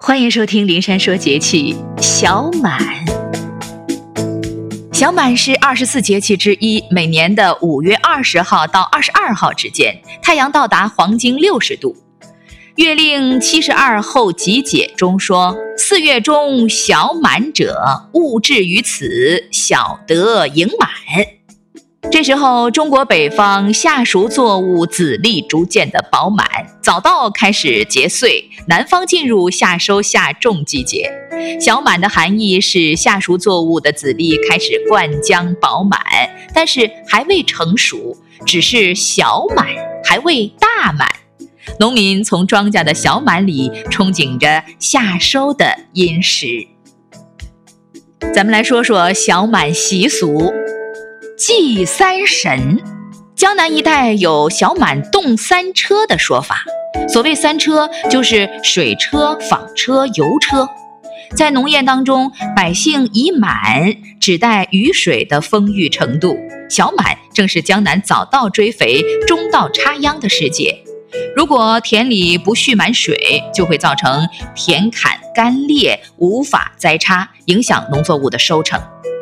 [0.00, 1.74] 欢迎收听《灵山说节气》。
[2.02, 2.78] 小满，
[4.92, 11.96] 小满是二十四节气之一，每年的五月二十号到二十二号之间，太阳到达黄经六十度。
[12.76, 20.88] 《月令七十二候集解》中说：“四月中小满者，物至于此，小得盈满。”
[22.18, 26.44] 这时候，中国北方夏熟作物籽粒逐渐的饱满，
[26.82, 31.08] 早稻开始结穗，南方进入夏收夏种季节。
[31.60, 36.00] 小满的含义是夏熟作物的籽粒开始灌浆饱满，
[36.52, 39.68] 但是还未成熟，只是小满，
[40.02, 41.08] 还未大满。
[41.78, 46.66] 农民从庄稼的小满里憧憬着夏收的殷实。
[48.34, 50.52] 咱们来说说小满习俗。
[51.38, 52.82] 祭三神，
[53.36, 56.64] 江南一带有小满动三车的说法。
[57.08, 60.68] 所谓三车，就是水车、纺车、油车。
[61.36, 66.36] 在农业当中，百姓以满指代雨水的丰裕程度。
[66.68, 70.76] 小满正是江南早稻追肥、中稻插秧的时节。
[71.36, 78.80] 如果田里不蓄满水，就会造成田坎干裂，无法栽插，影响农作物的收成。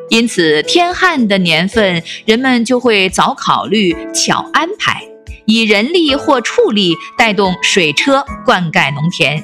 [0.09, 5.03] 因此，天旱的年份，人们就会早考虑、巧安排，
[5.47, 9.43] 以人力或畜力带动水车灌溉农田。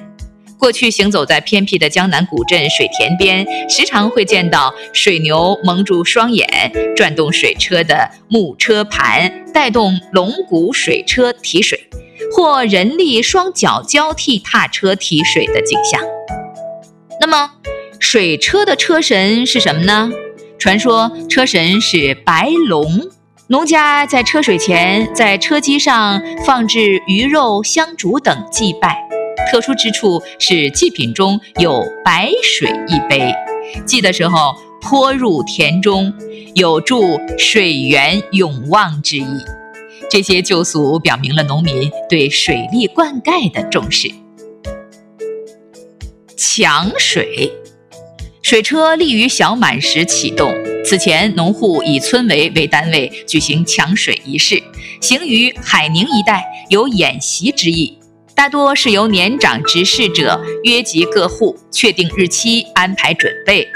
[0.57, 11.89] 过去行走在偏僻的江南古镇水田边，时常会见到水牛蒙住双眼，转动水车的木车盘，带动龙骨水车提水，
[12.31, 16.01] 或人力双脚交替踏车提水的景象。
[17.21, 17.51] 那么，
[17.99, 20.13] 水车的车神是什么呢？
[20.63, 22.87] 传说车神是白龙，
[23.49, 28.97] 农家在车水前，在车机上放置鱼肉、香烛等祭拜。
[29.51, 33.35] 特殊之处是祭品中有白水一杯，
[33.85, 36.15] 祭的时候泼入田中，
[36.55, 39.41] 有助水源永旺之意。
[40.09, 44.09] 这些旧俗表明了农民对水利灌溉的重视。
[46.37, 47.53] 抢水。
[48.43, 50.53] 水车立于小满时启动，
[50.85, 54.61] 此前农户以村委为单位举行抢水仪式，
[55.01, 57.97] 行于海宁一带，有演习之意。
[58.35, 63.67] 大多是由年长执事者约集各户，确定日期，安排准备。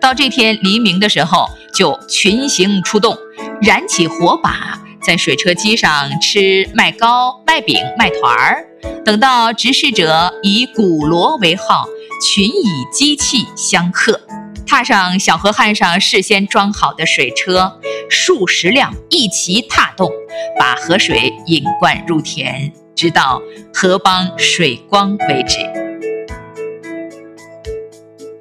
[0.00, 3.14] 到这天黎明的时候，就群行出动，
[3.60, 8.66] 燃起火把，在水车机上吃麦糕、麦饼、麦团儿。
[9.04, 11.84] 等到执事者以鼓锣为号。
[12.22, 14.20] 群以机器相克，
[14.66, 20.10] 踏上小河汉上事先装好的水车，数十辆一齐踏动，
[20.58, 23.40] 把河水引灌入田，直到
[23.72, 25.58] 河帮水光为止。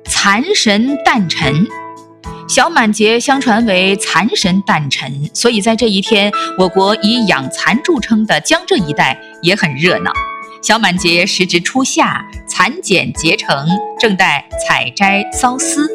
[0.06, 1.68] 蚕神诞辰，
[2.48, 10.14] 小满节相传为蚕神诞辰，所以在这一天，我国以养蚕著称的江浙一带也很热闹。
[10.62, 12.26] 小满节时值初夏，
[12.56, 13.68] 蚕茧结成，
[14.00, 15.90] 正待采摘缫丝，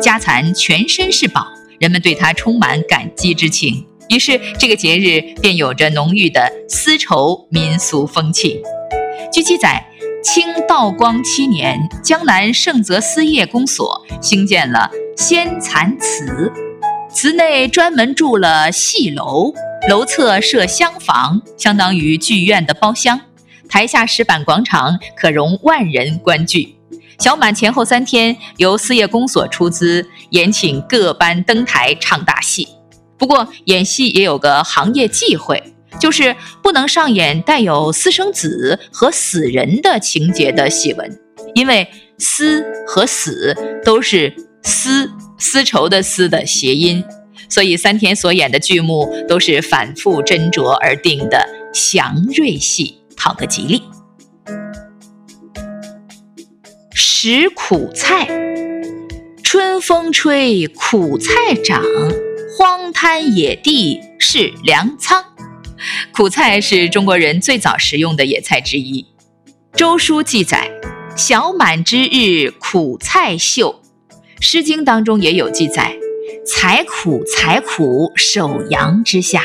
[0.00, 1.46] 家蚕全身是宝，
[1.78, 3.86] 人们对它充满感激之情。
[4.08, 8.60] 于是，这个节日便有着浓郁的丝绸民俗风气。
[9.32, 9.86] 据记载，
[10.24, 16.52] 清道光七年，江南盛泽丝业公所兴建了仙蚕祠，
[17.08, 19.54] 祠内专门筑了戏楼，
[19.88, 23.20] 楼侧设厢房，相当于剧院的包厢。
[23.72, 26.76] 台下石板广场可容万人观剧。
[27.18, 32.68] 小满前后三天，由四业公所出资，延请各班登台唱大戏。
[33.16, 35.62] 不过，演戏也有个行业忌讳，
[35.98, 41.18] 就是不能上演带有私生子和死人的情节的戏文，
[41.54, 45.10] 因为“丝”和“死”都是“丝”
[45.40, 47.02] 丝绸的“丝”的谐音，
[47.48, 52.98] 所以三天所演的剧目都是反复斟酌而定的祥瑞戏。
[53.22, 53.84] 讨个吉利。
[56.92, 58.26] 食苦菜，
[59.44, 61.30] 春风吹，苦菜
[61.64, 61.80] 长，
[62.58, 65.24] 荒滩野地是粮仓。
[66.12, 69.06] 苦菜是中国人最早食用的野菜之一。
[69.74, 70.68] 周书记载
[71.14, 73.80] ：“小满之日，苦菜秀。”
[74.44, 75.96] 《诗经》当中也有记载
[76.44, 79.44] ：“采苦，采苦，守阳之下。”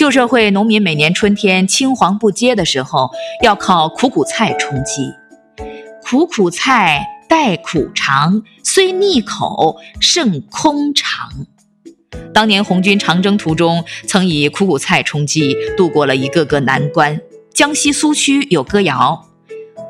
[0.00, 3.10] 旧社会农民每年春天青黄不接的时候，
[3.42, 5.12] 要靠苦苦菜充饥。
[6.02, 11.28] 苦苦菜带苦长，虽腻口胜空肠。
[12.32, 17.20] 当年红军长征途中，曾以苦苦菜充饥，度过了一个个难关。
[17.52, 19.26] 江西苏区有歌谣：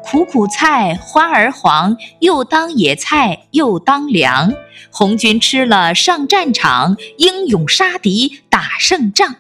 [0.03, 4.53] 苦苦菜，花儿黄，又当野菜又当粮。
[4.91, 9.37] 红军吃了上战场，英勇杀敌打胜仗。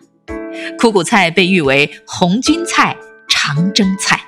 [0.78, 2.96] 苦苦菜被誉为红军菜、
[3.28, 4.20] 长征菜。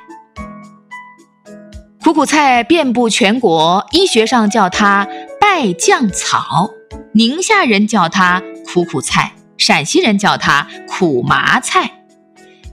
[2.02, 5.06] 苦苦菜遍布全国，医学上叫它
[5.40, 6.70] 败酱草，
[7.14, 12.02] 宁夏人叫它苦苦菜，陕西人叫它苦麻菜。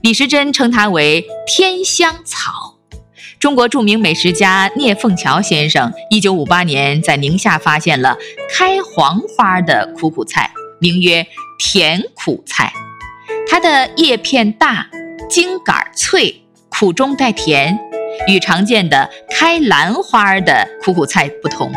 [0.02, 2.78] 李时珍称它为天香草。
[3.38, 8.18] 中国著名美食家聂凤桥先生，一九五八年在宁夏发现了
[8.50, 10.50] 开黄花的苦苦菜，
[10.80, 11.26] 名曰
[11.58, 12.72] 甜苦菜。
[13.52, 14.88] 它的叶片大，
[15.28, 17.76] 茎杆脆，苦中带甜，
[18.28, 21.68] 与常见的开兰花的苦苦菜不同。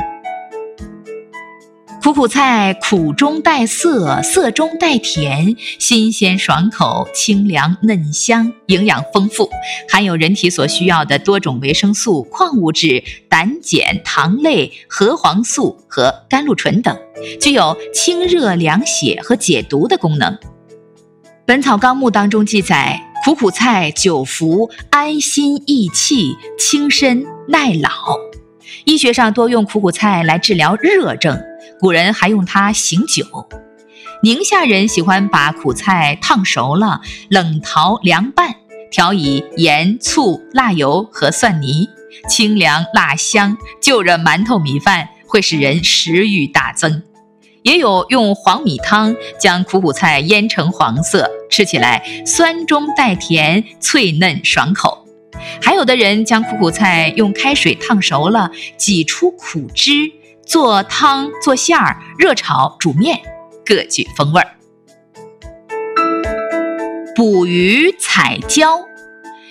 [2.04, 9.50] 苦苦菜苦中带涩，涩中带甜，新鲜爽口，清凉嫩香，营养丰富，
[9.90, 16.96] 含有人体所需要的多种维生素、矿物质、胆碱、糖类、核黄素和甘露醇等，
[17.42, 20.32] 具有清热凉血和解毒的功能。
[21.46, 27.90] 《本草纲目》当中记载，苦苦菜久服安心益气、轻身耐老。
[28.86, 31.38] 医学上多用苦苦菜来治疗热症。
[31.82, 33.26] 古人还用它醒酒。
[34.22, 38.56] 宁夏人喜欢把苦菜烫熟了，冷淘凉拌，
[38.90, 41.90] 调以盐、醋、辣油和蒜泥，
[42.30, 47.04] 清凉辣香，就着馒头米饭，会使人食欲大增。
[47.64, 55.08] 也有用黄米汤将苦苦菜腌成黄色，吃起来酸中带甜，脆嫩爽口。
[55.62, 59.92] 还有的人将苦苦菜用开水烫熟了，挤出苦汁。
[60.46, 63.18] 做汤、做馅儿、热炒、煮面，
[63.66, 64.48] 各具风味儿。
[67.16, 68.82] 捕鱼采椒，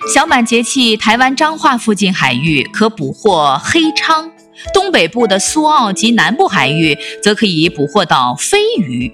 [0.05, 4.29] 小满节气，台湾彰化附近海域可捕获黑鲳；
[4.73, 9.11] 东北部的苏澳及南部海域则可以捕获到飞鱼。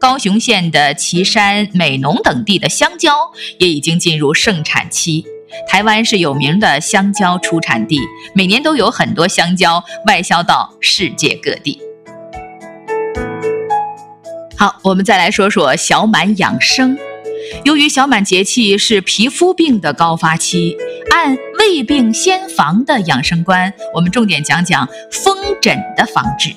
[0.00, 3.14] 高雄县的旗山、美浓等地的香蕉
[3.58, 5.24] 也已经进入盛产期。
[5.68, 8.00] 台湾是有名的香蕉出产地，
[8.34, 11.80] 每年都有很多香蕉外销到世界各地。
[14.58, 16.98] 好，我们再来说说小满养生。
[17.64, 20.76] 由于小满节气是皮肤病的高发期，
[21.10, 26.50] 按未病先防的养生观，我们重点讲讲风疹的防治。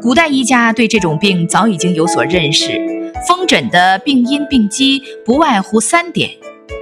[0.00, 2.80] 古代医家对这种病早已经有所认识。
[3.26, 6.30] 风疹的病因病机不外乎三点：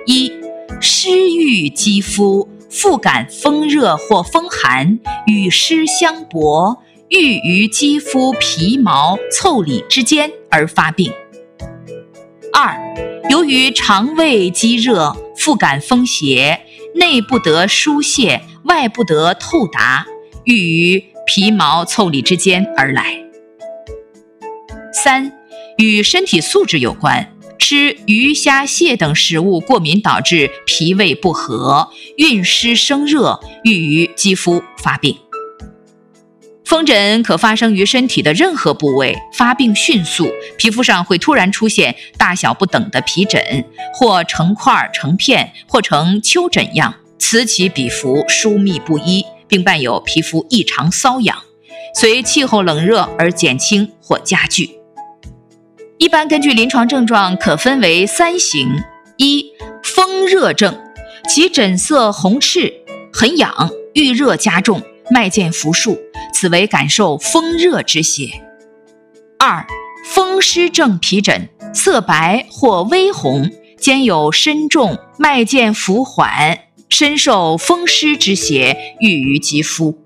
[0.07, 0.33] 一。
[0.81, 11.11] 湿郁肌肤，复感风热或风寒，与湿相搏，郁于肌肤皮毛腠理之间而发病。
[12.53, 12.79] 二，
[13.29, 16.61] 由于肠胃积热，复感风邪，
[16.95, 20.07] 内不得疏泄，外不得透达，
[20.45, 23.23] 郁于皮毛腠理之间而来。
[24.95, 25.31] 三，
[25.77, 27.35] 与身体素质有关。
[27.59, 35.15] 吃鱼虾蟹等食物过敏导致脾胃不和，运湿生热，郁于肌肤发病。
[36.69, 51.39] 风疹可发生于身体的任何部位，发病迅速，皮肤上会突然出现大小不等的皮疹，或成块成片，或成丘疹样，此起彼伏，疏密不一，并伴有皮肤异常瘙痒，
[51.95, 54.69] 随气候冷热而减轻或加剧。
[55.97, 58.69] 一般根据临床症状可分为三型：
[59.17, 59.43] 一、
[59.83, 60.79] 风热症，
[61.27, 62.75] 其疹色红赤，
[63.11, 65.99] 很痒，遇热加重，脉见浮数，
[66.33, 68.29] 此为感受风热之邪；
[69.39, 69.67] 二、
[70.05, 76.59] 风湿症皮疹，色白或微红，兼有深重，脉见浮缓，
[76.89, 79.97] 深受风湿之邪，郁于肌肤；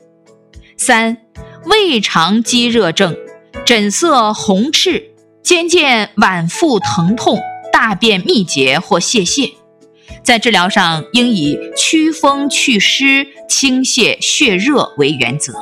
[0.77, 1.19] 三、
[1.65, 3.17] 胃肠积热症，
[3.65, 5.09] 疹色红赤。
[5.43, 7.37] 渐渐脘腹疼痛、
[7.73, 9.53] 大便秘结或泄泻，
[10.23, 15.53] 在治疗上应以祛风祛湿、清泻血热为原则。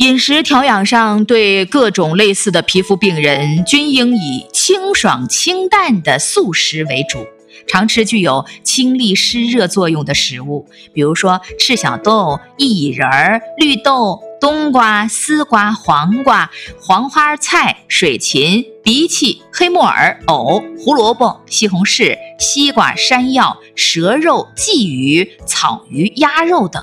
[0.00, 7.26] 饮食调养上，对各种类似的皮肤病人，均应以清爽清淡的素食为主，
[7.68, 14.20] 常吃具有清利湿热作用的食物，比如说赤小豆、薏仁、绿豆。
[14.40, 26.82] 冬瓜、丝瓜、黄瓜、黄花菜、水芹、荸荠、黑木耳、藕、胡萝卜、西红柿、西瓜、山药、蛇肉、鲫鱼、草鱼、鸭肉等，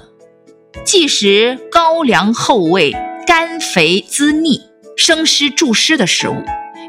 [0.86, 2.96] 忌食高粱厚味、
[3.28, 4.62] 甘肥滋腻、
[4.96, 6.46] 生湿助湿的食物，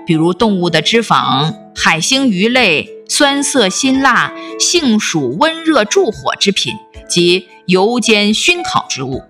[0.06, 6.72] 比如动物的脂肪、海星鱼类、酸涩辛辣、性暑温热助火之品
[7.08, 9.20] 及油煎熏烤之物，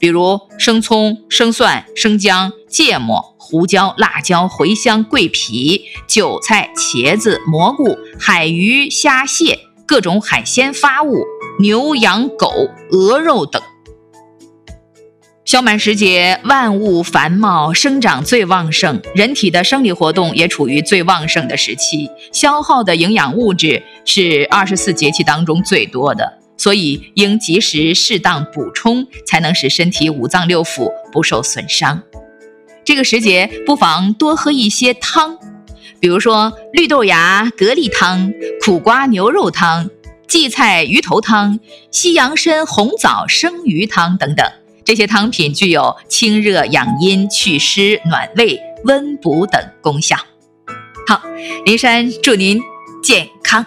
[0.00, 11.24] 比如生葱、生蒜、生姜、芥末、胡椒、辣椒、茴香、桂皮、韭菜、茄子、蘑菇、海鱼、虾蟹、各种海鲜发物、
[11.60, 12.50] 牛羊狗、
[12.90, 13.62] 鹅肉等。
[15.46, 32.02] 小满时节，万物繁茂，生长最旺盛，人体的生理活动也处于最旺盛的时期，消耗的营养物质是二十四节气当中最多的，所以应及时适当补充，才能使身体五脏六腑不受损伤。
[32.84, 35.38] 这个时节，不妨多喝一些汤，
[36.00, 38.32] 比如说绿豆芽蛤蜊汤、
[38.64, 39.88] 苦瓜牛肉汤、
[40.26, 41.60] 荠菜鱼头汤、
[41.92, 44.44] 西洋参红枣生鱼汤等等。
[44.86, 50.16] 这些汤品具有清热养阴、祛湿暖胃、温补等功效。
[51.08, 51.20] 好，
[51.64, 52.62] 林珊祝您
[53.02, 53.66] 健康。